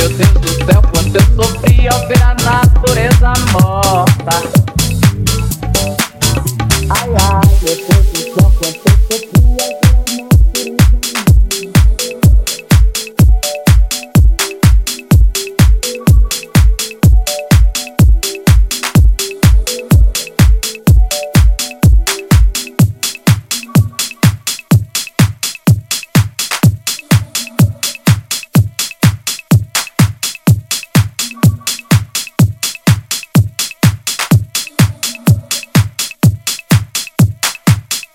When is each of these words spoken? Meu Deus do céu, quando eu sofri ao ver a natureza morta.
Meu 0.00 0.08
Deus 0.08 0.30
do 0.30 0.48
céu, 0.64 0.82
quando 0.94 1.14
eu 1.14 1.44
sofri 1.44 1.86
ao 1.86 2.08
ver 2.08 2.22
a 2.22 2.34
natureza 2.42 3.34
morta. 3.52 3.99